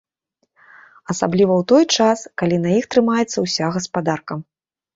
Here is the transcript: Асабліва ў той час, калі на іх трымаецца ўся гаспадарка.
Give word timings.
Асабліва 1.15 1.53
ў 1.59 1.67
той 1.73 1.85
час, 2.07 2.19
калі 2.43 2.57
на 2.65 2.69
іх 2.79 2.89
трымаецца 2.97 3.37
ўся 3.47 3.73
гаспадарка. 3.79 4.43